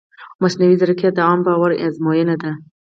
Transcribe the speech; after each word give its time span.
مصنوعي 0.41 0.75
ځیرکتیا 0.79 1.09
د 1.13 1.19
عامه 1.27 1.43
باور 1.47 1.71
ازموینه 1.85 2.35
ده. 2.43 2.51